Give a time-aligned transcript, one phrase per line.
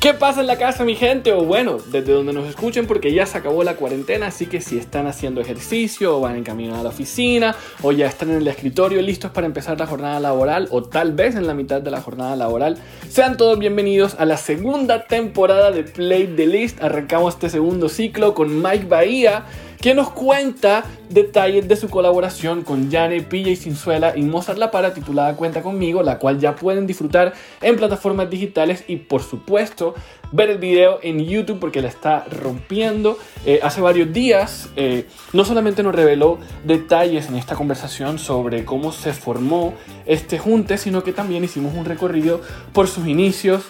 [0.00, 1.32] ¿Qué pasa en la casa, mi gente?
[1.32, 4.78] O bueno, desde donde nos escuchen, porque ya se acabó la cuarentena, así que si
[4.78, 8.46] están haciendo ejercicio, o van en camino a la oficina, o ya están en el
[8.46, 12.00] escritorio listos para empezar la jornada laboral, o tal vez en la mitad de la
[12.00, 12.78] jornada laboral,
[13.08, 16.80] sean todos bienvenidos a la segunda temporada de Play the List.
[16.80, 19.46] Arrancamos este segundo ciclo con Mike Bahía
[19.80, 24.70] que nos cuenta detalles de su colaboración con Yane, Pilla y Cinzuela y Mozart La
[24.70, 29.94] Para titulada Cuenta conmigo, la cual ya pueden disfrutar en plataformas digitales y por supuesto
[30.32, 33.18] ver el video en YouTube porque la está rompiendo.
[33.46, 38.92] Eh, hace varios días eh, no solamente nos reveló detalles en esta conversación sobre cómo
[38.92, 39.74] se formó
[40.06, 42.40] este junte, sino que también hicimos un recorrido
[42.72, 43.62] por sus inicios,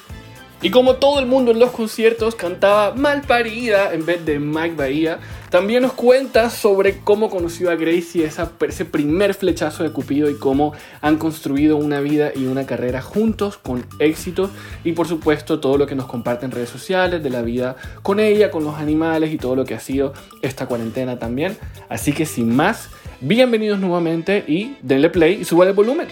[0.60, 4.74] y como todo el mundo en los conciertos cantaba mal parida en vez de Mike
[4.74, 10.28] Bahía, también nos cuenta sobre cómo conoció a Gracie, esa, ese primer flechazo de Cupido
[10.28, 14.50] y cómo han construido una vida y una carrera juntos con éxitos
[14.82, 18.18] y por supuesto todo lo que nos comparte en redes sociales de la vida con
[18.18, 20.12] ella, con los animales y todo lo que ha sido
[20.43, 21.56] esta cuarentena también.
[21.88, 22.88] Así que sin más,
[23.20, 26.09] bienvenidos nuevamente y denle play y suban el volumen.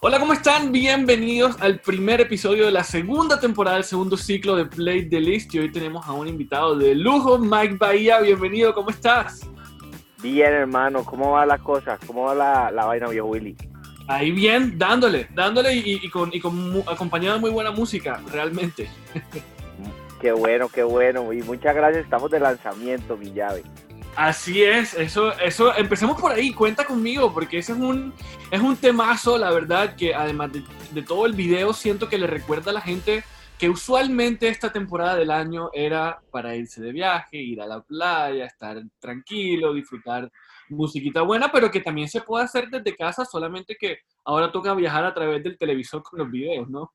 [0.00, 0.70] Hola, ¿cómo están?
[0.70, 5.52] Bienvenidos al primer episodio de la segunda temporada del segundo ciclo de Play the List.
[5.54, 8.20] Y hoy tenemos a un invitado de lujo, Mike Bahía.
[8.20, 9.40] Bienvenido, ¿cómo estás?
[10.22, 11.98] Bien, hermano, ¿cómo va la cosa?
[12.06, 13.56] ¿Cómo va la, la vaina, viejo Willy?
[14.06, 18.88] Ahí bien, dándole, dándole y, con, y con acompañado de muy buena música, realmente.
[20.20, 21.32] Qué bueno, qué bueno.
[21.32, 23.64] Y muchas gracias, estamos de lanzamiento, mi llave.
[24.18, 28.12] Así es, eso, eso, empecemos por ahí, cuenta conmigo, porque ese es un,
[28.50, 32.72] es un temazo, la verdad, que además de, todo el video, siento que le recuerda
[32.72, 33.22] a la gente
[33.60, 38.44] que usualmente esta temporada del año era para irse de viaje, ir a la playa,
[38.44, 40.28] estar tranquilo, disfrutar
[40.68, 45.04] musiquita buena, pero que también se puede hacer desde casa, solamente que ahora toca viajar
[45.04, 46.90] a través del televisor con los videos, ¿no?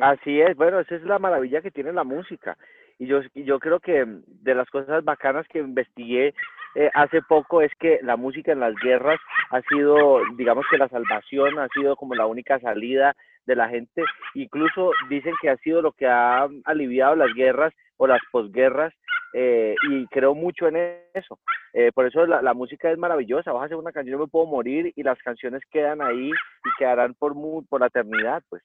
[0.00, 2.56] Así es, bueno, esa es la maravilla que tiene la música.
[3.00, 6.34] Y yo, yo creo que de las cosas bacanas que investigué
[6.74, 9.18] eh, hace poco es que la música en las guerras
[9.50, 13.16] ha sido, digamos que la salvación ha sido como la única salida
[13.46, 14.04] de la gente.
[14.34, 18.92] Incluso dicen que ha sido lo que ha aliviado las guerras o las posguerras
[19.32, 20.76] eh, y creo mucho en
[21.14, 21.38] eso.
[21.72, 23.52] Eh, por eso la, música es maravillosa.
[23.52, 26.70] Vas a hacer una canción, yo me puedo morir y las canciones quedan ahí y
[26.78, 27.34] quedarán por,
[27.66, 28.62] por la eternidad, pues.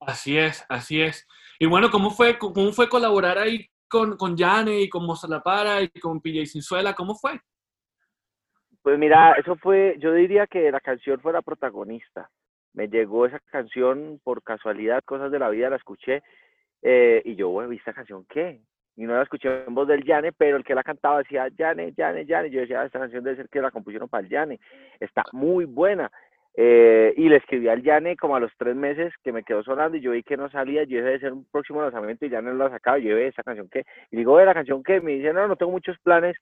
[0.00, 1.26] Así es, así es.
[1.58, 5.06] Y bueno, ¿cómo fue, cómo fue colaborar ahí con, con Yane y con
[5.44, 6.94] Para y con PJ Sinzuela?
[6.94, 7.38] ¿Cómo fue?
[8.82, 12.30] Pues mira, eso fue, yo diría que la canción fue la protagonista.
[12.72, 16.22] Me llegó esa canción por casualidad, cosas de la vida, la escuché
[16.82, 18.60] eh, y yo, bueno, ¿viste esta canción qué?
[18.96, 21.92] Y no la escuché en voz del Yane, pero el que la cantaba decía Yane,
[21.96, 22.50] Yane, Yane.
[22.50, 24.60] Yo decía, ah, esta canción debe ser que la compusieron para el Yane.
[24.98, 26.10] Está muy buena.
[26.54, 29.96] Eh, y le escribí al Yane como a los tres meses que me quedó sonando
[29.96, 32.52] y yo vi que no salía, yo debe ser un próximo lanzamiento y ya no
[32.52, 35.00] lo sacaba, yo vi esa canción que, y digo, ¿de la canción que?
[35.00, 36.36] Me dice, no, no tengo muchos planes,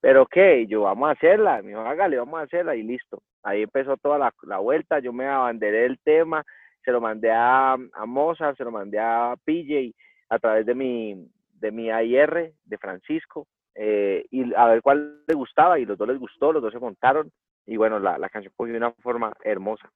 [0.00, 0.66] pero ¿qué?
[0.66, 3.22] Yo, vamos a hacerla, me dijo, hágale, vamos a hacerla y listo.
[3.42, 6.44] Ahí empezó toda la, la vuelta, yo me abanderé el tema,
[6.84, 9.94] se lo mandé a, a Mozart, se lo mandé a PJ
[10.28, 15.34] a través de mi, de mi AIR, de Francisco, eh, y a ver cuál le
[15.34, 17.30] gustaba y los dos les gustó, los dos se montaron
[17.66, 19.90] y bueno, la, la canción cogió de una forma hermosa.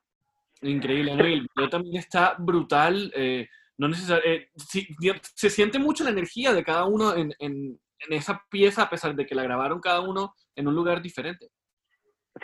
[0.63, 1.25] Increíble, ¿no?
[1.25, 3.13] el video también está brutal.
[3.15, 8.43] Eh, no eh, se siente mucho la energía de cada uno en, en, en, esa
[8.49, 11.49] pieza, a pesar de que la grabaron cada uno en un lugar diferente.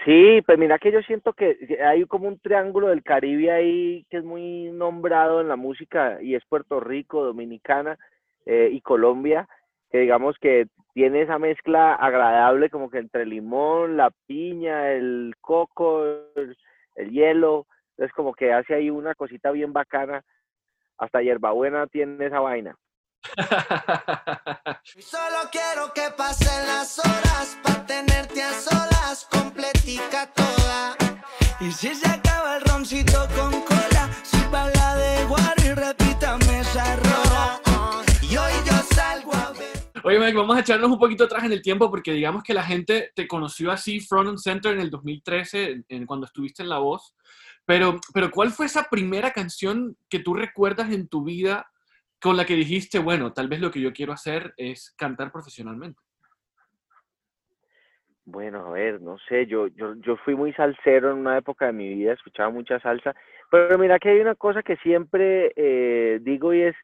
[0.04, 4.18] Sí, pues mira que yo siento que hay como un triángulo del Caribe ahí que
[4.18, 7.98] es muy nombrado en la música y es Puerto Rico, Dominicana
[8.46, 9.48] eh, y Colombia,
[9.90, 16.04] que digamos que tiene esa mezcla agradable como que entre limón, la piña, el coco,
[16.04, 16.56] el,
[17.10, 20.22] hielo, entonces como que hace ahí una cosita bien bacana,
[20.98, 22.76] hasta hierbabuena tiene esa vaina.
[24.82, 30.96] Solo quiero que pasen las horas para tenerte a solas, completica toda.
[31.60, 35.24] Y si se acaba el roncito con cola, si para la de
[35.64, 35.99] y
[40.10, 42.64] Oye, Mike, vamos a echarnos un poquito atrás en el tiempo porque digamos que la
[42.64, 46.78] gente te conoció así front and center en el 2013, en, cuando estuviste en La
[46.78, 47.14] Voz.
[47.64, 51.70] Pero, pero ¿cuál fue esa primera canción que tú recuerdas en tu vida
[52.20, 56.00] con la que dijiste, bueno, tal vez lo que yo quiero hacer es cantar profesionalmente?
[58.24, 61.72] Bueno, a ver, no sé, yo, yo, yo fui muy salsero en una época de
[61.72, 63.14] mi vida, escuchaba mucha salsa,
[63.48, 66.74] pero mira que hay una cosa que siempre eh, digo y es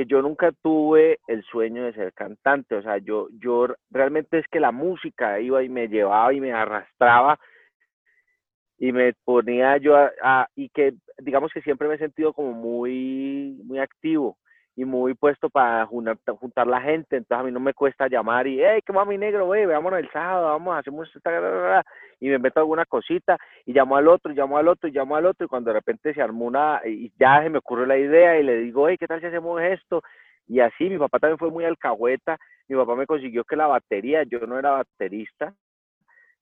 [0.00, 4.46] que yo nunca tuve el sueño de ser cantante, o sea, yo, yo realmente es
[4.48, 7.38] que la música iba y me llevaba y me arrastraba
[8.78, 13.60] y me ponía yo a, y que digamos que siempre me he sentido como muy,
[13.64, 14.38] muy activo
[14.76, 18.62] y muy puesto para juntar, la gente, entonces a mí no me cuesta llamar y,
[18.62, 19.66] hey, ¿qué va mi negro, güey?
[19.66, 21.84] Veámonos el sábado, vamos, hacemos esta,
[22.20, 23.36] y me meto alguna cosita,
[23.66, 25.74] y llamo al otro, y llamo al otro, y llamo al otro, y cuando de
[25.74, 28.96] repente se armó una, y ya se me ocurrió la idea, y le digo, hey,
[28.98, 30.02] ¿qué tal si hacemos esto?
[30.46, 32.38] Y así, mi papá también fue muy alcahueta,
[32.68, 35.54] mi papá me consiguió que la batería, yo no era baterista,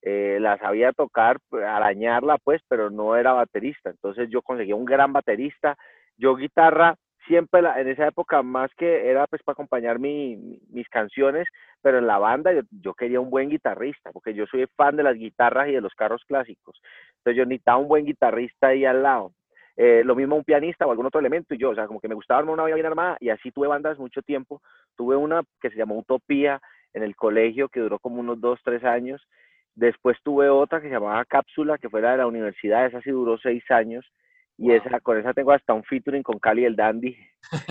[0.02, 5.12] eh, la sabía tocar, arañarla pues, pero no era baterista, entonces yo conseguí un gran
[5.12, 5.76] baterista,
[6.16, 6.94] yo guitarra,
[7.28, 11.46] siempre en esa época más que era pues para acompañar mi, mis canciones,
[11.80, 15.14] pero en la banda yo, quería un buen guitarrista, porque yo soy fan de las
[15.14, 16.80] guitarras y de los carros clásicos.
[17.18, 19.32] Entonces yo necesitaba un buen guitarrista ahí al lado.
[19.76, 22.08] Eh, lo mismo un pianista o algún otro elemento y yo, o sea, como que
[22.08, 24.60] me gustaba armar una vida bien armada y así tuve bandas mucho tiempo.
[24.96, 26.60] Tuve una que se llamó Utopía
[26.94, 29.22] en el colegio que duró como unos dos, tres años.
[29.76, 33.10] Después tuve otra que se llamaba Cápsula, que fue la de la universidad, esa sí
[33.10, 34.04] duró seis años
[34.58, 37.16] y esa, con esa tengo hasta un featuring con Cali el Dandy,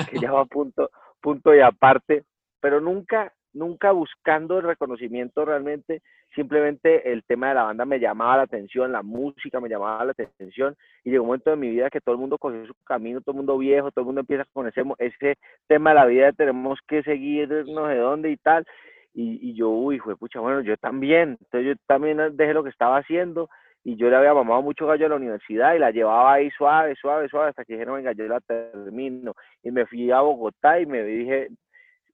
[0.10, 0.89] que va punto,
[1.22, 2.24] punto y aparte,
[2.62, 6.01] pero nunca, nunca buscando el reconocimiento realmente,
[6.34, 10.12] simplemente el tema de la banda me llamaba la atención, la música me llamaba la
[10.12, 13.19] atención, y llegó un momento de mi vida que todo el mundo cogió su camino,
[13.19, 15.36] todo el mundo viejo, todo el mundo empieza con ese, ese
[15.68, 18.66] tema de la vida, tenemos que seguir no sé dónde y tal,
[19.13, 22.69] y, y yo, uy, fue pucha, bueno, yo también, entonces yo también dejé lo que
[22.69, 23.50] estaba haciendo,
[23.88, 26.94] y yo le había mamado mucho gallo a la universidad y la llevaba ahí suave,
[26.95, 29.34] suave, suave, hasta que dijeron, venga, yo la termino.
[29.63, 31.48] Y me fui a Bogotá y me dije,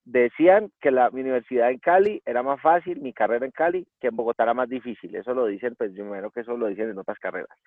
[0.06, 4.10] decían que la, mi universidad en Cali era más fácil, mi carrera en Cali, que
[4.10, 5.16] en Bogotá era más difícil.
[5.16, 7.58] Eso lo dicen, pues yo me que eso lo dicen en otras carreras.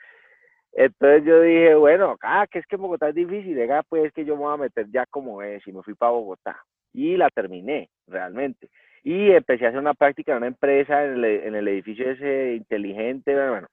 [0.71, 4.25] Entonces yo dije, bueno, acá, que es que en Bogotá es difícil, venga, pues que
[4.25, 6.57] yo me voy a meter ya como es, y me fui para Bogotá.
[6.93, 8.69] Y la terminé, realmente.
[9.03, 12.55] Y empecé a hacer una práctica en una empresa en el, en el edificio ese
[12.55, 13.67] inteligente, bueno,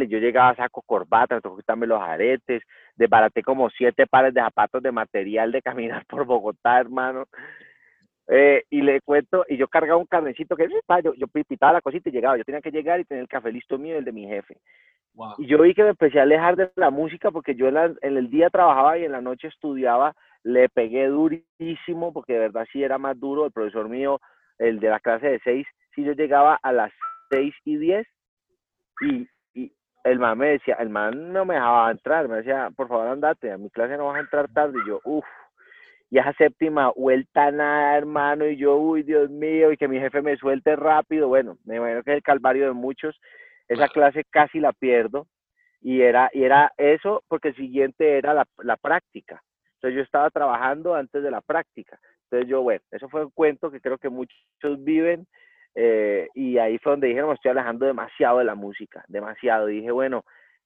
[0.00, 2.62] y yo llegaba a saco corbata, tocó quitarme los aretes,
[2.96, 7.24] desbaraté como siete pares de zapatos de material de caminar por Bogotá, hermano.
[8.28, 12.08] Eh, y le cuento, y yo cargaba un carnecito que yo, yo pitaba la cosita
[12.08, 14.12] y llegaba, yo tenía que llegar y tener el café listo mío y el de
[14.12, 14.58] mi jefe.
[15.38, 18.30] Y yo vi que me empecé a alejar de la música porque yo en, el
[18.30, 22.98] día trabajaba y en la noche estudiaba, le pegué durísimo porque de verdad sí era
[22.98, 24.20] más duro, el profesor mío,
[24.58, 26.92] el de la clase de seis, si yo llegaba a las
[27.30, 28.06] seis y diez
[29.00, 29.26] y
[30.04, 33.52] el man me decía, el man no me dejaba entrar, me decía, por favor andate,
[33.52, 35.24] a mi clase no vas a entrar tarde, y yo, uff,
[36.10, 40.22] y esa séptima vuelta nada, hermano, y yo, uy, Dios mío, y que mi jefe
[40.22, 43.20] me suelte rápido, bueno, me imagino que es el calvario de muchos,
[43.68, 45.26] esa clase casi la pierdo,
[45.80, 49.42] y era, y era eso, porque el siguiente era la, la práctica,
[49.74, 53.70] entonces yo estaba trabajando antes de la práctica, entonces yo, bueno, eso fue un cuento
[53.70, 54.34] que creo que muchos
[54.78, 55.26] viven,
[55.74, 59.66] eh, y ahí fue donde dije, no, me estoy alejando demasiado de la música, demasiado.
[59.66, 60.24] dije, bueno,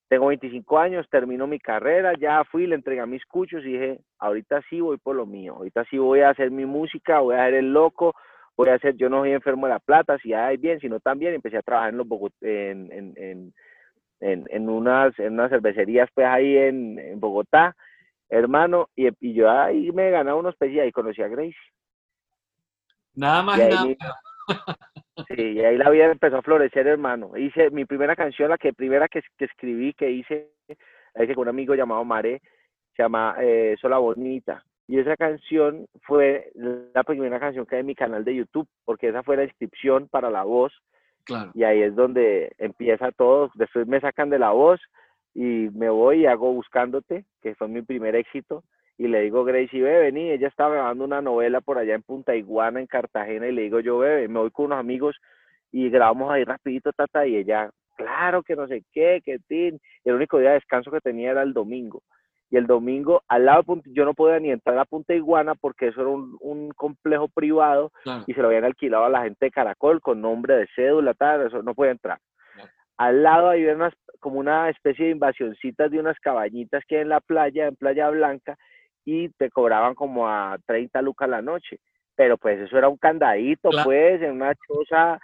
[0.09, 4.63] tengo 25 años, termino mi carrera, ya fui, le entregué mis cuchos y dije, ahorita
[4.69, 7.55] sí voy por lo mío, ahorita sí voy a hacer mi música, voy a hacer
[7.55, 8.15] el loco,
[8.57, 11.35] voy a hacer, yo no soy enfermo de la plata, si hay bien, sino también
[11.35, 12.07] empecé a trabajar en los
[12.41, 13.53] en, en,
[14.21, 17.75] en, en, unas, en unas cervecerías pues ahí en, Bogotá,
[18.29, 21.57] hermano, y, y, yo ahí me ganaba unos pesos y ahí conocí a Grace.
[23.15, 23.97] Nada más, nada.
[25.29, 27.37] Sí, y ahí la vida empezó a florecer, hermano.
[27.37, 30.51] Hice mi primera canción, la que primera que, escribí, que hice,
[31.15, 32.41] la hice con un amigo llamado Mare,
[32.97, 34.65] se llama eh, Sola Bonita.
[34.87, 39.09] Y esa canción fue la primera canción que hay en mi canal de YouTube, porque
[39.09, 40.73] esa fue la inscripción para la voz.
[41.25, 41.53] Claro.
[41.55, 43.51] Y ahí es donde empieza todo.
[43.55, 44.81] Después me sacan de la voz
[45.33, 48.65] y me voy y hago Buscándote, que fue mi primer éxito
[48.97, 52.37] y le digo, Gracie, ve, vení, ella estaba grabando una novela por allá en Punta
[52.37, 55.17] Iguana, en Cartagena, y le digo, yo, bebe, me voy con unos amigos
[55.73, 59.81] y grabamos ahí rapidito, tata, y ella, claro que no sé qué, que tin.
[60.05, 62.03] El único día de descanso que tenía era el domingo.
[62.51, 65.57] Y el domingo, al lado de Punta, yo no podía ni entrar a Punta Iguana
[65.57, 67.91] porque eso era un, complejo privado
[68.29, 71.47] y se lo habían alquilado a la gente de Caracol con nombre de cédula, tal,
[71.47, 72.21] eso no podía entrar.
[72.97, 77.09] Al lado hay unas, como una especie de invasioncitas de unas cabañitas que hay en
[77.09, 78.57] la playa, en Playa Blanca,
[79.05, 81.79] y te cobraban como a 30 lucas la noche.
[82.17, 85.19] Pero pues eso era un candadito, pues, en una choza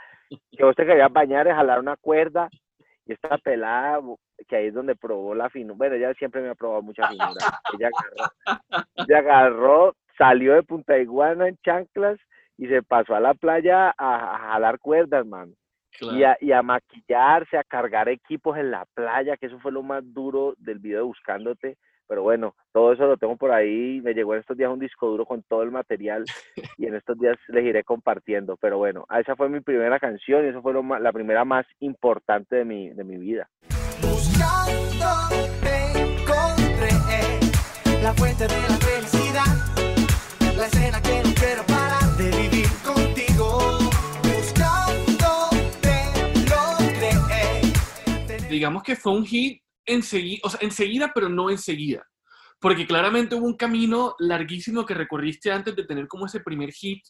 [0.56, 2.48] que vos te querías bañar y jalar una cuerda.
[3.06, 4.00] Y esta pelada,
[4.46, 5.76] que ahí es donde probó la finura.
[5.76, 7.60] Bueno, ella siempre me ha probado mucha finura.
[7.78, 12.18] Ella agarró, ella agarró, salió de Punta Iguana en chanclas
[12.56, 15.54] y se pasó a la playa a, jalar cuerdas, man.
[16.02, 19.82] Y, a, y, a, maquillarse, a cargar equipos en la playa, que eso fue lo
[19.82, 21.76] más duro del video Buscándote,
[22.10, 24.00] pero bueno, todo eso lo tengo por ahí.
[24.02, 26.24] Me llegó en estos días un disco duro con todo el material
[26.76, 28.56] y en estos días les iré compartiendo.
[28.56, 32.64] Pero bueno, esa fue mi primera canción y eso fue la primera más importante de
[32.64, 33.48] mi, de mi vida.
[34.02, 35.06] Buscando
[35.94, 36.90] encontré
[38.02, 43.78] la fuente de la felicidad, la escena que no quiero parar de vivir contigo.
[44.24, 45.48] Buscando
[46.50, 48.48] lo creé.
[48.50, 52.06] Digamos que fue un hit enseguida, o sea, enseguida, pero no enseguida.
[52.60, 57.02] Porque claramente hubo un camino larguísimo que recorriste antes de tener como ese primer hit,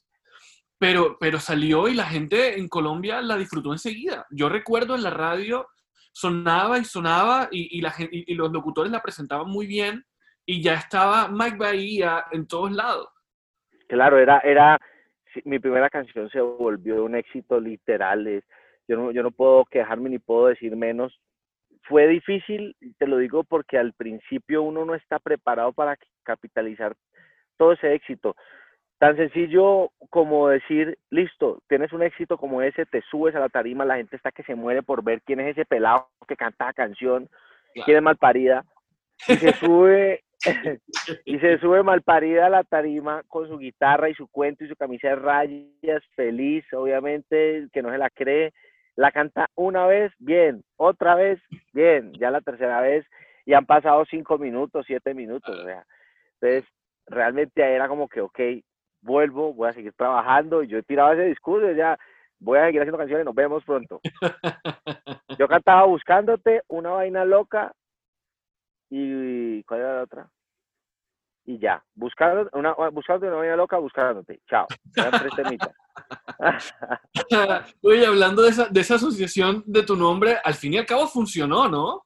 [0.78, 4.26] pero, pero salió y la gente en Colombia la disfrutó enseguida.
[4.30, 5.66] Yo recuerdo en la radio
[6.12, 10.04] sonaba y sonaba y, y los locutores la presentaban muy bien
[10.46, 13.08] y ya estaba Mike Bahía en todos lados.
[13.86, 14.78] Claro, era, era,
[15.44, 18.42] mi primera canción se volvió un éxito literal.
[18.88, 21.20] yo, no, yo no puedo quejarme ni puedo decir menos
[21.82, 26.94] fue difícil, te lo digo porque al principio uno no está preparado para capitalizar
[27.56, 28.36] todo ese éxito.
[28.98, 33.84] Tan sencillo como decir, listo, tienes un éxito como ese, te subes a la tarima,
[33.84, 36.72] la gente está que se muere por ver quién es ese pelado que canta la
[36.74, 37.28] canción,
[37.84, 38.64] quién es malparida,
[39.26, 40.22] y se sube,
[41.24, 44.76] y se sube malparida a la tarima con su guitarra y su cuento y su
[44.76, 48.52] camisa de rayas, feliz, obviamente, que no se la cree,
[48.96, 51.40] la canta una vez, bien, otra vez,
[51.72, 53.06] bien, ya la tercera vez
[53.46, 55.84] y han pasado cinco minutos, siete minutos, o sea,
[56.40, 56.64] entonces
[57.06, 58.40] realmente era como que, ok,
[59.02, 61.98] vuelvo, voy a seguir trabajando, y yo he tirado ese discurso, ya
[62.38, 64.00] voy a seguir haciendo canciones, nos vemos pronto.
[65.38, 67.72] Yo cantaba Buscándote, Una Vaina Loca,
[68.90, 70.28] y ¿cuál era la otra?
[71.50, 74.38] Y ya, buscando una, buscándote una vaina loca, buscándote.
[74.48, 74.68] Chao.
[74.96, 75.74] Eran tres temitas.
[77.82, 81.08] Oye, hablando de esa, de esa asociación de tu nombre, al fin y al cabo
[81.08, 82.04] funcionó, ¿no?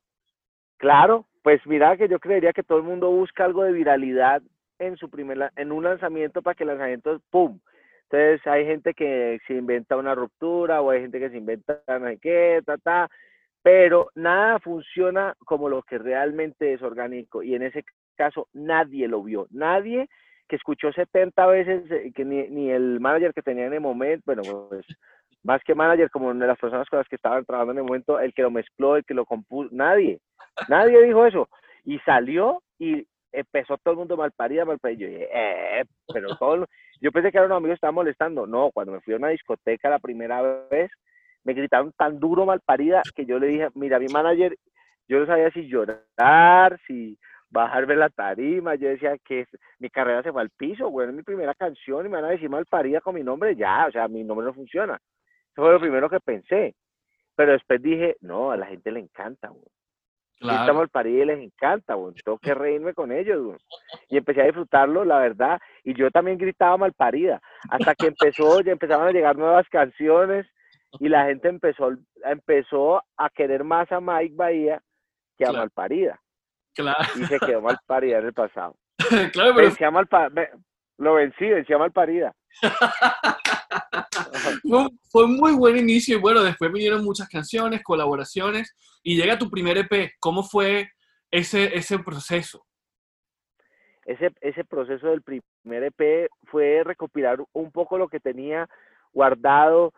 [0.79, 4.41] Claro, pues mira que yo creería que todo el mundo busca algo de viralidad
[4.79, 7.61] en su primer en un lanzamiento para que el lanzamiento pum.
[8.05, 12.07] Entonces hay gente que se inventa una ruptura o hay gente que se inventa no
[12.07, 13.11] sé qué, ta, ta,
[13.63, 17.85] pero nada funciona como lo que realmente es orgánico y en ese
[18.15, 20.09] caso nadie lo vio, nadie
[20.49, 24.23] que escuchó 70 veces, eh, que ni, ni, el manager que tenía en el momento,
[24.27, 24.85] bueno, pues
[25.43, 28.19] más que manager, como de las personas con las que estaban trabajando en el momento,
[28.19, 30.19] el que lo mezcló, el que lo compuso, nadie,
[30.69, 31.49] nadie dijo eso.
[31.85, 35.01] Y salió y empezó todo el mundo mal parida, mal parida.
[35.01, 36.67] Yo dije, eh, pero todo,
[37.01, 38.47] yo pensé que eran unos amigos que estaban molestando.
[38.47, 40.41] No, cuando me fui a una discoteca la primera
[40.71, 40.91] vez,
[41.45, 44.57] me gritaron tan duro mal parida que yo le dije, mira, mi manager,
[45.09, 47.19] yo no sabía si llorar, si
[47.55, 49.47] bajarme la tarima, yo decía que
[49.79, 52.31] mi carrera se fue al piso, bueno, es mi primera canción y me van a
[52.31, 54.95] decir mal parida con mi nombre, ya, o sea, mi nombre no funciona.
[54.95, 56.75] Eso fue lo primero que pensé.
[57.37, 59.65] Pero después dije, no, a la gente le encanta, güey.
[60.41, 60.75] Claro.
[60.75, 62.15] mal parida y les encanta, güey.
[62.25, 63.59] Tengo que reírme con ellos, güey.
[64.09, 65.61] Y empecé a disfrutarlo, la verdad.
[65.85, 67.41] Y yo también gritaba mal parida.
[67.71, 70.47] Hasta que empezó, ya empezaron a llegar nuevas canciones
[71.01, 71.91] y la gente empezó,
[72.25, 74.83] empezó a querer más a Mike Bahía
[75.37, 76.21] que a Malparida.
[76.75, 77.05] Claro.
[77.17, 78.77] Y se quedó mal parida en el pasado.
[79.33, 79.69] claro, pero...
[79.69, 80.09] Vencía mal
[80.99, 82.35] lo vencí, vencía mal parida.
[85.11, 89.51] fue, un muy buen inicio y bueno, después vinieron muchas canciones, colaboraciones y llega tu
[89.51, 90.13] primer EP.
[90.21, 90.91] ¿Cómo fue
[91.31, 92.65] ese, ese proceso?
[94.05, 98.69] Ese, ese proceso del primer EP fue recopilar un poco lo que tenía
[99.13, 99.93] guardado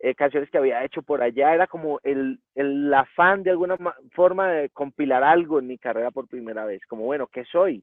[0.00, 3.76] eh, canciones que había hecho por allá, era como el, el afán de alguna
[4.12, 7.82] forma de compilar algo en mi carrera por primera vez, como bueno, ¿qué soy?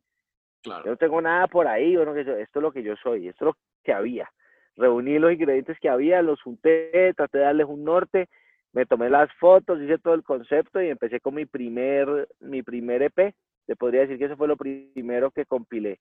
[0.63, 3.47] Yo no tengo nada por ahí, bueno, esto es lo que yo soy, esto es
[3.47, 4.29] lo que había.
[4.75, 8.29] Reuní los ingredientes que había, los junté, traté de darles un norte,
[8.73, 13.03] me tomé las fotos, hice todo el concepto y empecé con mi primer, mi primer
[13.03, 13.33] EP.
[13.67, 15.99] Te podría decir que eso fue lo primero que compilé.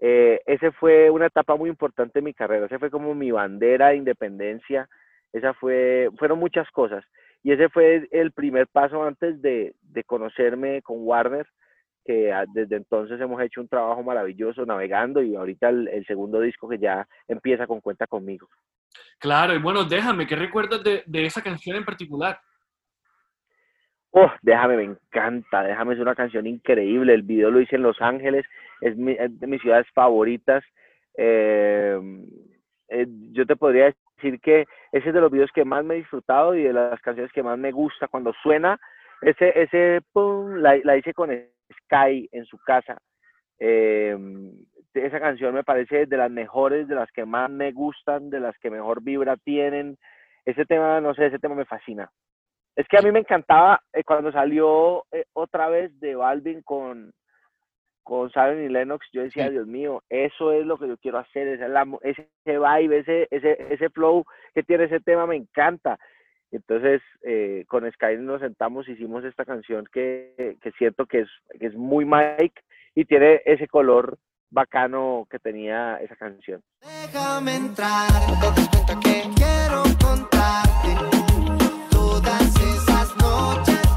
[0.00, 3.88] Eh, ese fue una etapa muy importante en mi carrera, ese fue como mi bandera
[3.88, 4.88] de independencia
[5.32, 7.04] esa fue, fueron muchas cosas.
[7.42, 11.46] Y ese fue el primer paso antes de, de conocerme con Warner,
[12.04, 16.78] que desde entonces hemos hecho un trabajo maravilloso navegando y ahorita el, segundo disco que
[16.78, 18.48] ya empieza con Cuenta conmigo.
[19.18, 22.38] Claro, y bueno, déjame, ¿qué recuerdas de, de esa canción en particular?
[24.12, 28.00] Oh, déjame, me encanta, déjame, es una canción increíble, el video lo hice en Los
[28.00, 28.44] Ángeles,
[28.80, 30.64] es, de mis ciudades favoritas.
[31.16, 31.98] Eh,
[32.88, 35.98] eh, yo te podría decir que ese es de los videos que más me he
[35.98, 38.78] disfrutado y de las canciones que más me gusta cuando suena.
[39.20, 42.98] Ese, ese, pum, la, hice con Sky en su casa.
[43.58, 44.16] Eh,
[44.94, 48.56] esa canción me parece de las mejores, de las que más me gustan, de las
[48.58, 49.96] que mejor vibra tienen.
[50.44, 52.10] Ese tema, no sé, ese tema me fascina.
[52.74, 57.12] Es que a mí me encantaba eh, cuando salió eh, otra vez de Balvin con,
[58.10, 61.46] con Simon y Lennox, yo decía, Dios mío, eso es lo que yo quiero hacer,
[61.46, 65.96] esa es la, ese vibe, ese, ese, ese flow que tiene ese tema me encanta.
[66.50, 71.28] Entonces, eh, con Sky nos sentamos, hicimos esta canción que, que siento que es,
[71.60, 72.60] que es muy Mike
[72.96, 74.18] y tiene ese color
[74.50, 76.60] bacano que tenía esa canción.
[76.80, 78.10] Déjame entrar,
[79.04, 80.96] que quiero contarte
[81.92, 83.89] todas esas noches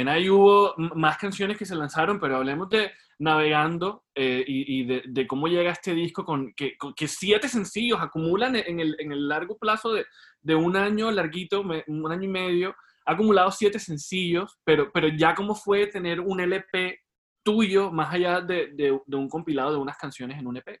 [0.00, 5.26] También ahí hubo más canciones que se lanzaron, pero hablemos de Navegando eh, y, de,
[5.26, 9.58] cómo llega este disco con que, que siete sencillos acumulan en el, en el largo
[9.58, 15.08] plazo de, un año larguito, un año y medio, ha acumulado siete sencillos, pero, pero
[15.08, 16.98] ya cómo fue tener un LP
[17.42, 20.80] tuyo más allá de, un compilado de unas canciones en un EP.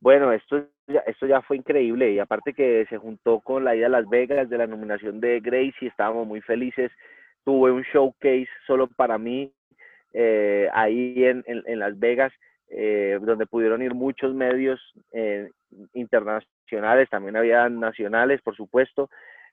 [0.00, 3.84] Bueno, esto ya, esto ya fue increíble y aparte que se juntó con la ida
[3.84, 6.90] a Las Vegas de la nominación de Gracie, estábamos muy felices.
[7.46, 9.52] Tuve un showcase solo para mí
[10.12, 12.32] eh, ahí en, en, Las Vegas,
[12.70, 14.80] eh, donde pudieron ir muchos medios
[15.12, 15.48] eh,
[15.94, 19.10] internacionales también había nacionales, por supuesto,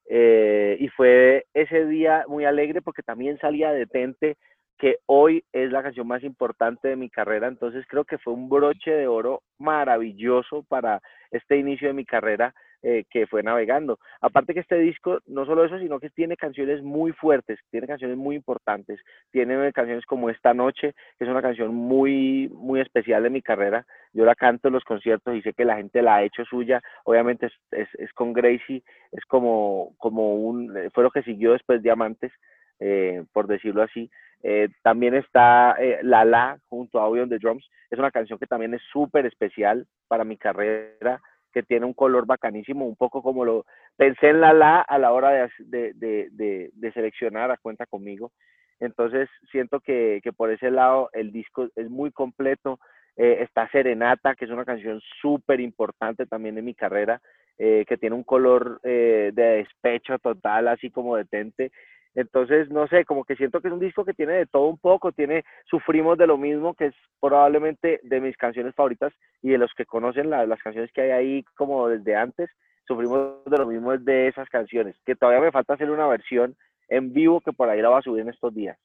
[0.09, 4.37] y fue ese día muy alegre porque también salía Detente,
[4.79, 8.49] que hoy es la canción más importante de mi carrera, entonces creo que fue un
[8.49, 13.97] broche de oro maravilloso para este inicio de mi carrera eh, que fue navegando.
[14.19, 18.17] Aparte que este disco, no solo eso, sino que tiene canciones muy fuertes, tiene canciones
[18.17, 18.99] muy importantes,
[19.31, 23.85] tiene canciones como Esta Noche, que es una canción muy, muy especial de mi carrera.
[24.11, 26.81] Yo la canto en los conciertos y sé que la gente la ha hecho suya.
[27.05, 32.33] Obviamente es, es, con Gracie, es como, como un, fue lo que siguió después Diamantes,
[32.81, 34.11] eh, por decirlo así.
[34.45, 37.65] Eh, también está La La junto a Audio on the Drums.
[37.89, 41.21] Es una canción que también es súper especial para mi carrera
[41.53, 45.13] que tiene un color bacanísimo, un poco como lo pensé en la la a la
[45.13, 48.31] hora de, de, de, de seleccionar a cuenta conmigo.
[48.79, 52.79] Entonces siento que, que, por ese lado el disco es muy completo.
[53.15, 57.21] Eh, está Serenata, que es una canción súper importante también en mi carrera,
[57.59, 61.71] eh, que tiene un color eh, de despecho total, así como detente.
[62.15, 64.77] Entonces, no sé, como que siento que es un disco que tiene de todo un
[64.77, 69.57] poco, tiene Sufrimos de lo mismo, que es probablemente de mis canciones favoritas y de
[69.57, 72.49] los que conocen las canciones que hay ahí como desde antes,
[72.87, 76.55] Sufrimos de lo mismo es de esas canciones, que todavía me falta hacer una versión
[76.89, 78.77] en vivo que por ahí la va a subir en estos días.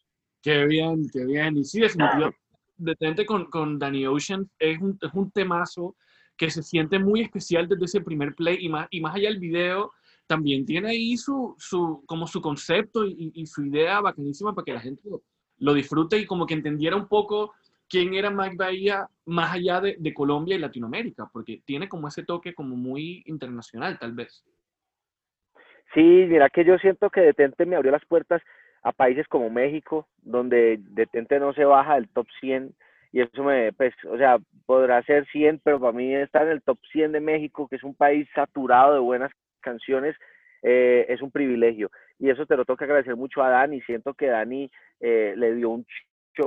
[0.43, 1.57] Qué bien, qué bien.
[1.57, 2.39] Y sí, definitivamente,
[2.77, 5.97] detente con, con Danny Ocean, es un, es un temazo
[6.37, 9.41] que se siente muy especial desde ese primer play y más, y más allá del
[9.41, 9.93] video,
[10.29, 14.81] también tiene ahí su, su como su concepto y, su idea bacanísima para que la
[14.81, 15.03] gente
[15.59, 17.55] lo, disfrute y como que entendiera un poco
[17.89, 22.55] quién era Mike Bahía más allá de, Colombia y Latinoamérica, porque tiene como ese toque
[22.55, 24.45] como muy internacional tal vez.
[25.95, 28.43] Sí, mira que yo siento que Detente me abrió las puertas
[28.83, 32.75] a países como México, donde Detente no se baja del top 100
[33.13, 34.37] y eso me, pues, o sea,
[34.67, 37.83] podrá ser 100, pero para mí estar en el top 100 de México, que es
[37.83, 40.17] un país saturado de buenas canciones
[40.63, 41.91] eh, es un privilegio.
[42.19, 43.81] Y eso te lo tengo que agradecer mucho a Dani.
[43.83, 45.87] Siento que Dani eh, le dio un,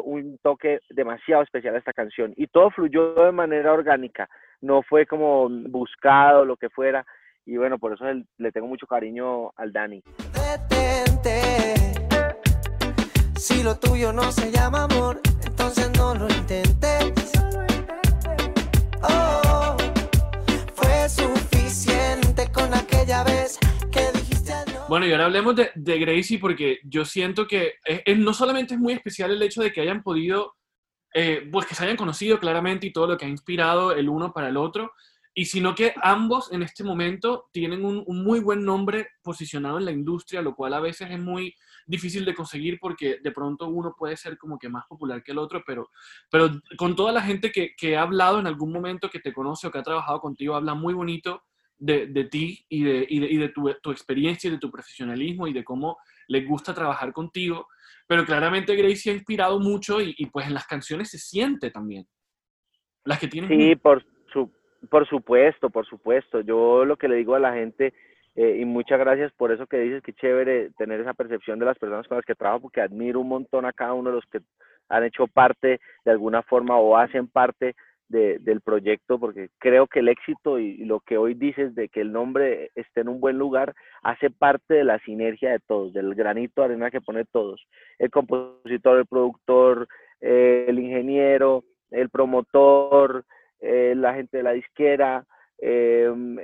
[0.04, 2.34] un toque demasiado especial a esta canción.
[2.36, 4.30] Y todo fluyó de manera orgánica.
[4.62, 7.06] No fue como buscado, lo que fuera.
[7.46, 8.06] Y bueno, por eso
[8.38, 10.04] le tengo mucho cariño al Dani.
[13.38, 17.51] Si lo tuyo no se llama amor, entonces no lo intentes.
[23.12, 23.60] Aquella vez
[24.88, 28.80] bueno, y ahora hablemos de, de Gracie porque yo siento que es, no solamente es
[28.80, 30.56] muy especial el hecho de que hayan podido,
[31.14, 34.34] eh, pues que se hayan conocido claramente y todo lo que ha inspirado el uno
[34.34, 34.92] para el otro,
[35.34, 39.86] y sino que ambos en este momento tienen un, un, muy buen nombre posicionado en
[39.86, 43.96] la industria, lo cual a veces es muy difícil de conseguir porque de pronto uno
[43.98, 45.90] puede ser como que más popular que el otro, pero,
[46.30, 49.68] pero con toda la gente que, que ha hablado en algún momento, que te conoce
[49.68, 51.44] o que ha trabajado contigo, habla muy bonito
[51.82, 54.70] de, de ti y de, y de, y de tu, tu, experiencia y de tu
[54.70, 57.68] profesionalismo y de cómo les gusta trabajar contigo.
[58.08, 62.06] Pero claramente Gracie ha inspirado mucho y, y pues en las canciones se siente también.
[63.04, 63.50] Las que tienen...
[63.50, 64.52] Sí, por, su,
[64.90, 66.42] por supuesto, por supuesto.
[66.42, 67.94] Yo lo que le digo a la gente,
[68.36, 71.80] eh, y muchas gracias por eso que dices, que chévere tener esa percepción de las
[71.80, 74.40] personas con las que trabajo, porque admiro un montón a cada uno de los que
[74.88, 77.76] han hecho parte de alguna forma o hacen parte
[78.12, 82.12] del proyecto, porque creo que el éxito y, lo que hoy dices de que el
[82.12, 86.62] nombre esté en un buen lugar hace parte de la sinergia de todos, del granito
[86.62, 87.66] de arena que pone todos,
[88.00, 89.88] el compositor, el productor,
[90.20, 93.26] eh, el ingeniero, el promotor,
[93.60, 95.26] eh, la gente de la disquera,
[95.60, 96.38] em,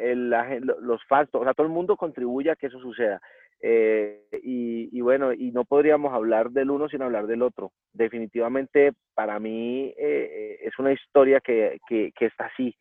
[0.81, 3.21] los fans, o sea, todo el mundo contribuye a que eso suceda.
[3.61, 7.71] Eh, y, bueno, y no podríamos hablar del uno sin hablar del otro.
[7.93, 12.75] Definitivamente para mí eh, es una historia que, que, está así,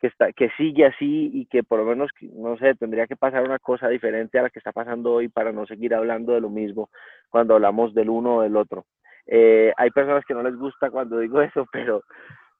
[0.00, 3.42] que, está, que sigue así y que por lo menos, no sé, tendría que pasar
[3.44, 6.50] una cosa diferente a la que está pasando hoy para no seguir hablando de lo
[6.50, 6.90] mismo
[7.30, 8.84] cuando hablamos del uno o del otro.
[9.26, 12.02] Eh, hay personas que no les gusta cuando digo eso, pero,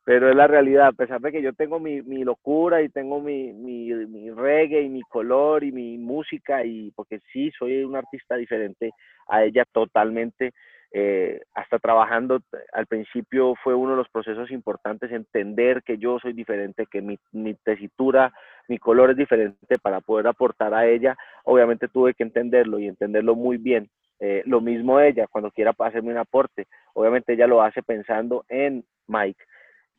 [0.05, 3.21] pero es la realidad, a pesar de que yo tengo mi, mi locura y tengo
[3.21, 8.35] mi, mi, reggae y mi color y mi música, y porque sí, soy un artista
[8.35, 8.91] diferente
[9.29, 10.53] a ella totalmente,
[10.91, 12.41] eh, hasta trabajando,
[12.73, 17.17] al principio fue uno de los procesos importantes entender que yo soy diferente, que mi,
[17.31, 18.33] mi tesitura,
[18.69, 23.37] mi color es diferente para poder aportar a ella, obviamente tuve que entenderlo y entenderlo
[23.37, 23.89] muy bien.
[24.19, 28.85] Eh, lo mismo ella, cuando quiera hacerme un aporte, obviamente ella lo hace pensando en
[29.09, 29.43] Mike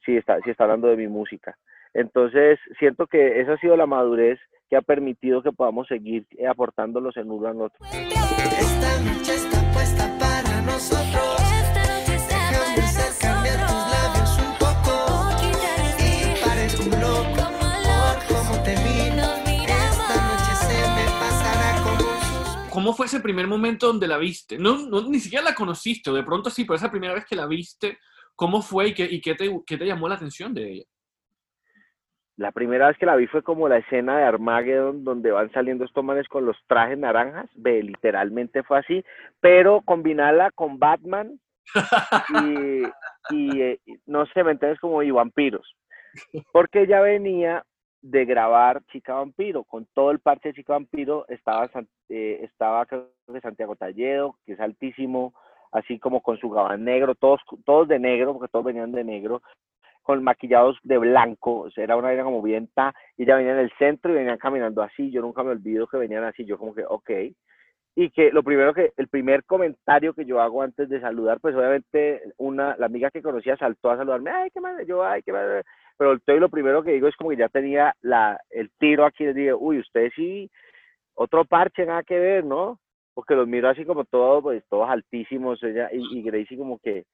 [0.06, 1.58] si está, si está hablando de mi música.
[1.94, 4.40] Entonces, siento que esa ha sido la madurez
[4.70, 7.86] que ha permitido que podamos seguir aportándolos en uno al otro.
[7.86, 11.44] Esta noche está puesta para nosotros.
[22.84, 24.58] ¿Cómo fue ese primer momento donde la viste?
[24.58, 27.36] No, no, ni siquiera la conociste, o de pronto sí, pero esa primera vez que
[27.36, 28.00] la viste,
[28.36, 30.84] ¿Cómo fue y qué, y qué, te, qué te llamó la atención de ella?
[32.36, 35.86] La primera vez que la vi fue como la escena de Armageddon donde van saliendo
[35.86, 39.06] estos manes con los trajes naranjas, ve, literalmente fue así,
[39.40, 41.40] pero combinarla con Batman
[43.30, 44.80] y, eh, no sé, ¿me entiendes?
[44.80, 45.76] Como y vampiros,
[46.52, 47.64] porque ella venía
[48.02, 51.70] de grabar Chica Vampiro, con todo el parche de Chica Vampiro estaba,
[52.10, 55.34] eh, estaba creo que Santiago Talledo, que es altísimo,
[55.74, 59.42] así como con su gabán negro, todos, todos de negro, porque todos venían de negro,
[60.02, 64.12] con maquillados de blanco, era una era como vienta, y ella venía en el centro
[64.12, 67.10] y venían caminando así, yo nunca me olvido que venían así, yo como que, ok,
[67.96, 71.56] y que lo primero que, el primer comentario que yo hago antes de saludar, pues
[71.56, 75.32] obviamente una, la amiga que conocía saltó a saludarme, ay, qué madre, yo, ay, qué
[75.32, 75.64] madre,
[75.98, 79.24] pero y lo primero que digo es como que ya tenía la, el tiro aquí,
[79.26, 80.50] le dije, uy, usted sí,
[81.16, 82.80] otro parche, nada que ver, ¿no?
[83.14, 87.06] Porque los miro así como todos, pues todos altísimos, ella, y, y Gracie como que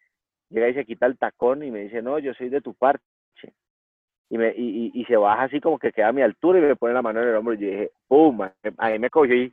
[0.50, 3.04] llega y se quita el tacón y me dice, no, yo soy de tu parte.
[4.32, 6.76] Y, me, y, y, se baja así como que queda a mi altura y me
[6.76, 8.42] pone la mano en el hombro y yo dije, ¡pum!
[8.78, 9.52] A mí me cogió y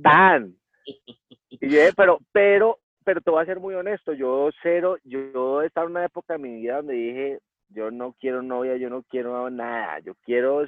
[0.00, 0.54] ¡tan!
[0.84, 5.60] Y yo dije, pero, pero, pero te voy a ser muy honesto, yo cero, yo
[5.60, 8.90] he estado en una época de mi vida donde dije, yo no quiero novia, yo
[8.90, 10.64] no quiero nada, yo quiero,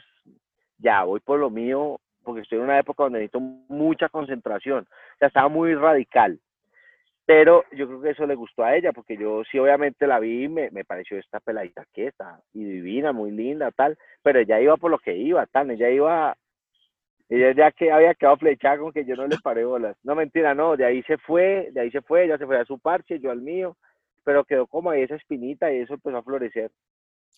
[0.78, 5.18] ya, voy por lo mío, porque estoy en una época donde necesito mucha concentración, o
[5.18, 6.40] sea, estaba muy radical,
[7.24, 10.48] pero yo creo que eso le gustó a ella, porque yo sí obviamente la vi,
[10.48, 14.76] me, me pareció esta peladita que está, y divina, muy linda, tal, pero ella iba
[14.76, 16.36] por lo que iba, tal, ella iba,
[17.28, 20.54] ella ya que había quedado flechada con que yo no le paré bolas, no mentira,
[20.54, 23.20] no, de ahí se fue, de ahí se fue, ella se fue a su parche,
[23.20, 23.76] yo al mío,
[24.24, 26.70] pero quedó como ahí esa espinita y eso empezó a florecer.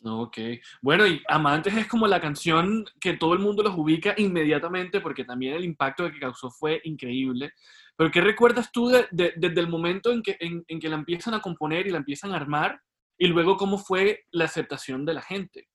[0.07, 0.37] Ok.
[0.83, 5.25] Bueno, y Amantes es como la canción que todo el mundo los ubica inmediatamente porque
[5.25, 7.53] también el impacto que causó fue increíble.
[7.97, 11.87] Pero ¿qué recuerdas tú desde el momento en que, en, que la empiezan a componer
[11.87, 12.79] y la empiezan a armar
[13.17, 15.69] y luego cómo fue la aceptación de la gente?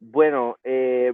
[0.00, 1.12] Bueno, eh,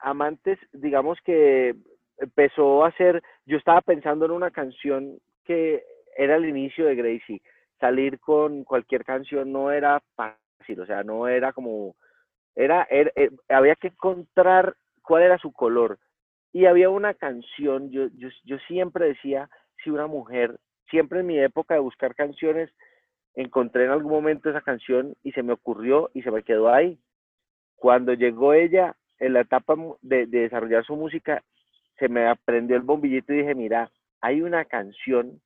[0.00, 1.76] Amantes, digamos que
[2.18, 5.84] empezó a ser, yo estaba pensando en una canción que
[6.16, 7.42] era el inicio de Gracie.
[7.78, 10.02] Salir con cualquier canción no era
[10.58, 11.96] fácil o sea, no era como,
[12.54, 15.98] era, eh, había que encontrar cuál era su color.
[16.52, 19.50] Y había una canción, yo, yo, yo siempre decía,
[19.82, 22.70] si una mujer, siempre en mi época de buscar canciones,
[23.34, 26.98] encontré en algún momento esa canción y se me ocurrió y se me quedó ahí.
[27.74, 31.42] Cuando llegó ella en la etapa de, de desarrollar su música,
[31.98, 33.90] se me aprendió el bombillito y dije, mira,
[34.20, 35.40] hay una canción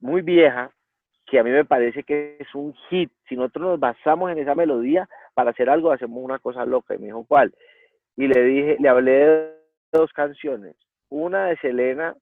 [0.00, 0.72] muy vieja
[1.32, 3.10] que a mí me parece que es un hit.
[3.26, 6.94] Si nosotros nos basamos en esa melodía para hacer algo, hacemos una cosa loca.
[6.94, 7.54] Y me dijo, ¿cuál?
[8.18, 9.52] Y le dije, le hablé de
[9.92, 10.76] dos canciones.
[11.08, 12.14] Una de Selena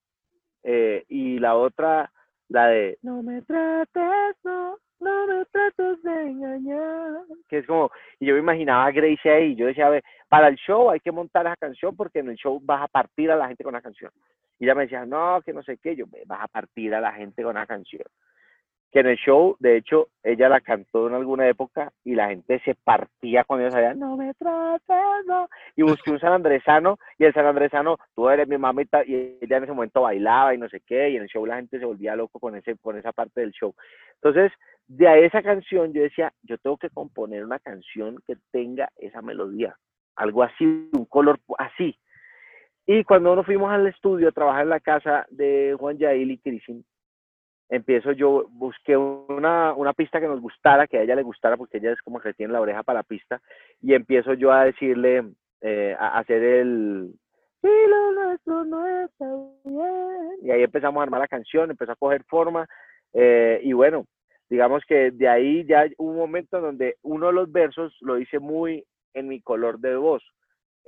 [0.63, 2.13] eh, y la otra,
[2.49, 7.25] la de No me trates, no, no me trates de engañar.
[7.49, 9.57] Que es como, y yo me imaginaba a Grace ahí.
[9.57, 12.37] Yo decía, a ver, para el show hay que montar esa canción porque en el
[12.37, 14.13] show vas a partir a la gente con la canción.
[14.61, 17.13] Y ella me decía, no, que no sé qué, yo vas a partir a la
[17.13, 18.05] gente con la canción
[18.91, 22.61] que en el show, de hecho, ella la cantó en alguna época y la gente
[22.65, 25.49] se partía cuando ella sabía, no me trates, no.
[25.77, 29.73] Y busqué un sanandresano y el sanandresano, tú eres mi mamita, y ella en ese
[29.73, 32.41] momento bailaba y no sé qué, y en el show la gente se volvía loco
[32.41, 33.75] con, ese, con esa parte del show.
[34.15, 34.53] Entonces,
[34.89, 39.77] de esa canción yo decía, yo tengo que componer una canción que tenga esa melodía.
[40.17, 41.97] algo así, un color así.
[42.87, 46.39] Y cuando nos fuimos al estudio a trabajar en la casa de Juan Yail y
[46.39, 46.85] Crisin,
[47.71, 51.79] empiezo yo, busqué una, una, pista que nos gustara, que a ella le gustara, porque
[51.79, 53.41] ella es como que tiene la oreja para la pista,
[53.81, 55.25] y empiezo yo a decirle,
[55.61, 57.15] eh, a hacer el...
[60.43, 62.67] Y ahí empezamos a armar la canción, empezó a coger forma,
[63.13, 64.07] eh, y bueno,
[64.49, 68.41] digamos que de ahí ya hubo un momento donde uno de los versos lo hice
[68.41, 70.25] muy en mi color de voz.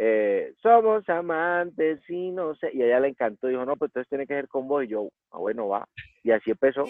[0.05, 4.09] Eh, somos amantes y no sé, y a ella le encantó, dijo, no, pues entonces
[4.09, 5.87] tiene que ser con vos, y yo, ah, bueno, va,
[6.25, 6.87] y así empezó.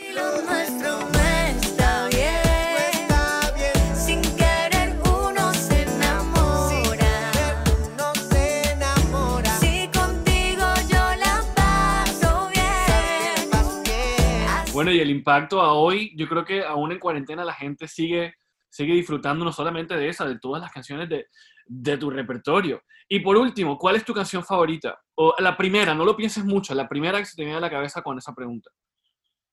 [14.72, 18.36] Bueno, y el impacto a hoy, yo creo que aún en cuarentena la gente sigue,
[18.70, 21.26] sigue disfrutando no solamente de esa, de todas las canciones de,
[21.66, 22.82] de tu repertorio.
[23.14, 24.98] Y por último, ¿cuál es tu canción favorita?
[25.16, 27.68] O la primera, no lo pienses mucho, la primera que se te viene a la
[27.68, 28.70] cabeza con esa pregunta.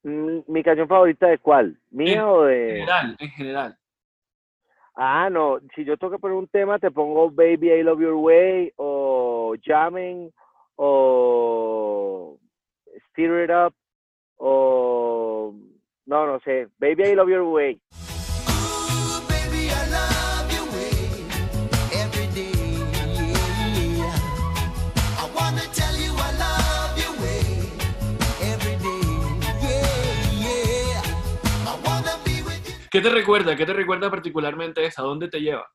[0.01, 1.77] Mm, ¿Mi canción favorita de cuál?
[1.89, 2.69] ¿Mía o de...?
[2.69, 3.77] En general, en general.
[4.95, 8.71] Ah, no, si yo toco por un tema, te pongo Baby I Love Your Way,
[8.77, 10.31] o Jamming,
[10.77, 12.39] o
[13.09, 13.75] Steer It Up,
[14.37, 15.53] o...
[16.05, 17.81] No, no sé, Baby I Love Your Way.
[32.91, 33.55] ¿Qué te recuerda?
[33.55, 35.03] ¿Qué te recuerda particularmente esa?
[35.03, 35.67] ¿Dónde te lleva?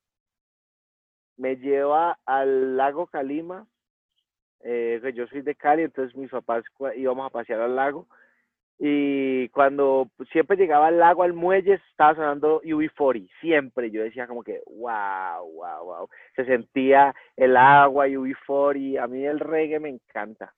[1.36, 3.66] Me lleva al lago Calima.
[4.64, 6.64] Eh, yo soy de Cali, entonces mis papás
[6.96, 8.08] íbamos a pasear al lago.
[8.78, 13.90] Y cuando siempre llegaba al lago, al muelle, estaba sonando UB40, siempre.
[13.90, 16.08] Yo decía como que, wow, wow, wow.
[16.34, 18.98] Se sentía el agua, UB40.
[18.98, 20.52] A mí el reggae me encanta.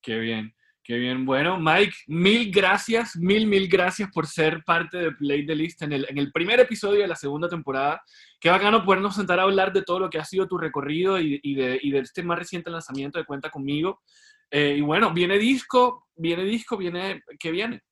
[0.00, 0.54] Qué bien.
[0.90, 1.24] Qué bien.
[1.24, 5.92] Bueno, Mike, mil gracias, mil, mil gracias por ser parte de Play the List en
[5.92, 8.02] el, en el primer episodio de la segunda temporada.
[8.40, 11.54] Qué bacano podernos sentar a hablar de todo lo que ha sido tu recorrido y,
[11.54, 14.00] de, este más reciente lanzamiento de Cuenta conmigo.
[14.50, 17.82] Eh, y bueno, viene disco, viene disco, viene, ¿qué viene?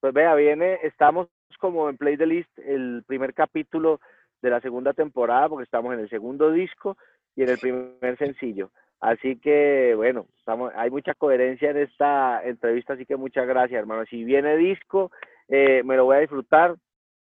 [0.00, 4.00] Pues vea, viene, estamos como en Play the List, el primer capítulo
[4.40, 6.96] de la segunda temporada, porque estamos en el segundo disco
[7.36, 8.70] y en el primer sencillo.
[9.04, 14.06] Así que, bueno, estamos, hay mucha coherencia en esta entrevista, así que muchas gracias, hermano.
[14.06, 15.10] Si viene disco,
[15.46, 16.74] eh, me lo voy a disfrutar,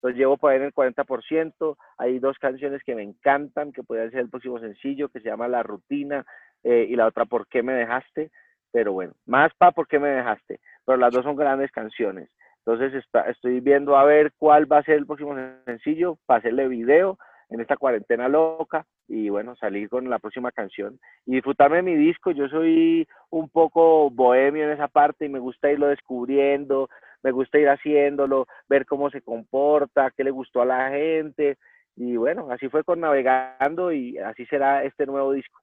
[0.04, 1.78] los llevo por ahí en el 40%.
[1.98, 5.48] Hay dos canciones que me encantan, que pueden ser el próximo sencillo, que se llama
[5.48, 6.24] La Rutina,
[6.63, 8.30] eh, y la otra, ¿Por qué me dejaste?
[8.72, 10.60] Pero bueno, más para ¿Por qué me dejaste?
[10.86, 12.30] Pero las dos son grandes canciones.
[12.63, 16.67] Entonces está, estoy viendo a ver cuál va a ser el próximo sencillo para hacerle
[16.67, 17.17] video
[17.52, 21.96] en esta cuarentena loca y bueno, salir con la próxima canción y disfrutarme de mi
[21.96, 22.32] disco.
[22.32, 26.90] Yo soy un poco bohemio en esa parte y me gusta irlo descubriendo,
[27.22, 31.58] me gusta ir haciéndolo, ver cómo se comporta, qué le gustó a la gente
[31.96, 35.60] y bueno, así fue con Navegando y así será este nuevo disco.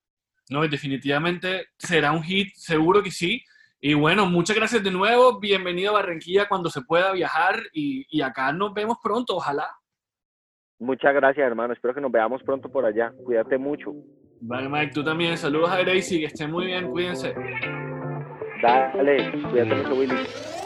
[0.50, 3.42] No, definitivamente será un hit, seguro que sí.
[3.80, 8.22] Y bueno, muchas gracias de nuevo, bienvenido a Barranquilla cuando se pueda viajar y, y
[8.22, 9.68] acá nos vemos pronto, ojalá.
[10.78, 11.72] Muchas gracias, hermano.
[11.72, 13.12] Espero que nos veamos pronto por allá.
[13.24, 13.92] Cuídate mucho.
[14.40, 15.36] Vale, Mike, tú también.
[15.36, 17.34] Saludos a Gracie, que estén muy bien, cuídense.
[18.62, 20.14] Dale, cuídate mucho, Willy.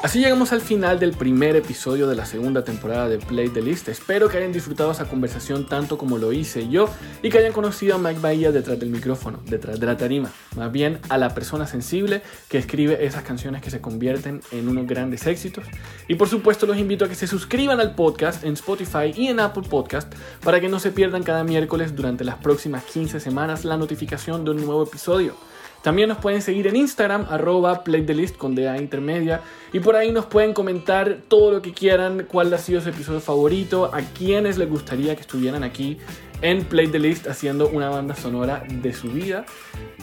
[0.02, 3.88] Así llegamos al final del primer episodio de la segunda temporada de Play the List.
[3.88, 6.88] Espero que hayan disfrutado esa conversación tanto como lo hice yo
[7.22, 10.32] y que hayan conocido a Mike Bahía detrás del micrófono, detrás de la tarima.
[10.56, 14.88] Más bien a la persona sensible que escribe esas canciones que se convierten en unos
[14.88, 15.66] grandes éxitos.
[16.08, 19.38] Y por supuesto los invito a que se suscriban al podcast en Spotify y en
[19.38, 23.76] Apple Podcast para que no se pierdan cada miércoles durante las próximas 15 semanas la
[23.76, 25.51] notificación de un nuevo episodio.
[25.82, 29.40] También nos pueden seguir en Instagram, arroba playthelist con DA intermedia.
[29.72, 33.20] Y por ahí nos pueden comentar todo lo que quieran, cuál ha sido su episodio
[33.20, 35.98] favorito, a quienes les gustaría que estuvieran aquí
[36.40, 39.44] en Play the List haciendo una banda sonora de su vida.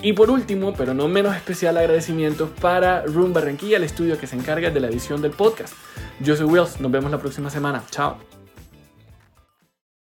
[0.01, 4.35] Y por último, pero no menos especial, agradecimientos para Room Barranquilla, el estudio que se
[4.35, 5.73] encarga de la edición del podcast.
[6.19, 7.83] Yo soy Wills, nos vemos la próxima semana.
[7.91, 8.38] Chao.